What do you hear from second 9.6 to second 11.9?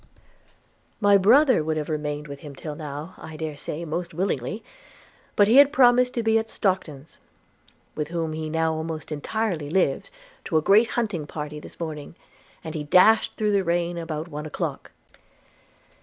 lives, to a great hunting party this